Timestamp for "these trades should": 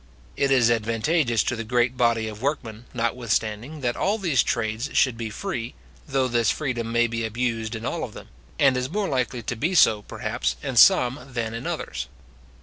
4.17-5.15